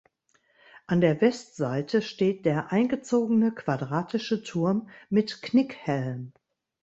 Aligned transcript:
An 0.87 0.99
der 0.99 1.21
Westseite 1.21 2.01
steht 2.01 2.47
der 2.47 2.71
eingezogene 2.71 3.51
quadratische 3.51 4.41
Turm 4.41 4.89
mit 5.11 5.43
Knickhelm. 5.43 6.33